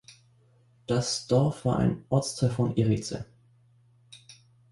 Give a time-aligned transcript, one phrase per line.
[0.87, 3.23] Das Dorf war ein Ortsteil von Erice.